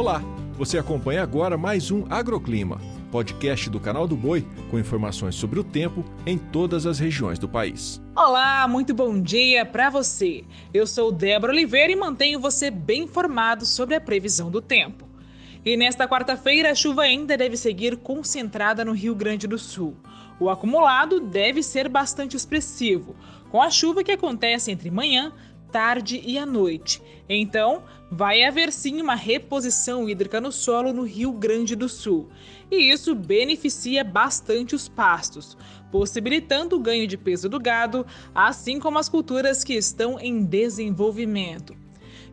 [0.00, 0.22] Olá,
[0.54, 2.80] você acompanha agora mais um Agroclima,
[3.12, 7.46] podcast do canal do Boi com informações sobre o tempo em todas as regiões do
[7.46, 8.00] país.
[8.16, 10.42] Olá, muito bom dia para você.
[10.72, 15.06] Eu sou Débora Oliveira e mantenho você bem informado sobre a previsão do tempo.
[15.66, 19.94] E nesta quarta-feira, a chuva ainda deve seguir concentrada no Rio Grande do Sul.
[20.40, 23.14] O acumulado deve ser bastante expressivo,
[23.50, 25.30] com a chuva que acontece entre manhã,
[25.70, 27.02] tarde e à noite.
[27.28, 32.28] Então, vai haver sim uma reposição hídrica no solo no Rio Grande do Sul.
[32.70, 35.56] E isso beneficia bastante os pastos,
[35.90, 41.76] possibilitando o ganho de peso do gado, assim como as culturas que estão em desenvolvimento.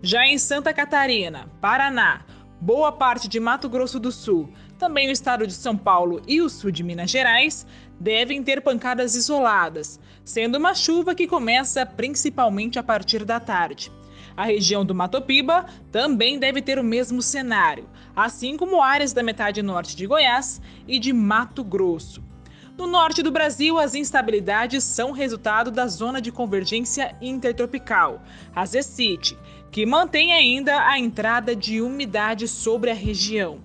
[0.01, 2.23] Já em Santa Catarina, Paraná,
[2.59, 6.49] boa parte de Mato Grosso do Sul, também o estado de São Paulo e o
[6.49, 7.65] sul de Minas Gerais
[7.99, 13.91] devem ter pancadas isoladas, sendo uma chuva que começa principalmente a partir da tarde.
[14.35, 19.23] A região do Mato Piba também deve ter o mesmo cenário, assim como áreas da
[19.23, 22.26] metade norte de Goiás e de Mato Grosso.
[22.77, 28.21] No norte do Brasil, as instabilidades são resultado da zona de convergência intertropical,
[28.55, 29.35] a ZECIT,
[29.71, 33.61] que mantém ainda a entrada de umidade sobre a região.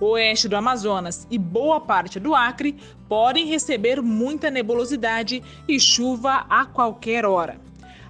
[0.00, 2.76] O oeste do Amazonas e boa parte do Acre
[3.08, 7.65] podem receber muita nebulosidade e chuva a qualquer hora.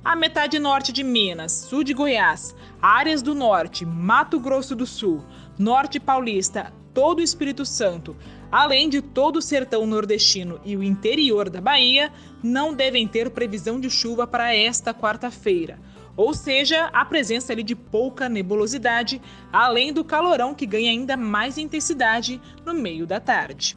[0.07, 5.25] A metade norte de Minas, sul de Goiás, áreas do norte, Mato Grosso do Sul,
[5.59, 8.17] norte paulista, todo o Espírito Santo,
[8.49, 13.81] além de todo o sertão nordestino e o interior da Bahia, não devem ter previsão
[13.81, 15.81] de chuva para esta quarta-feira.
[16.17, 19.21] Ou seja, a presença ali de pouca nebulosidade,
[19.53, 23.77] além do calorão que ganha ainda mais intensidade no meio da tarde.